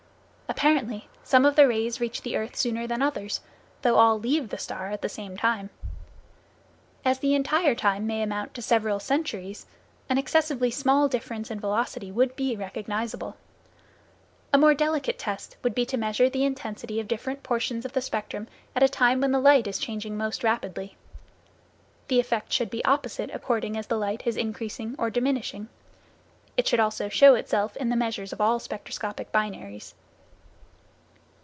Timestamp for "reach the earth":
2.01-2.57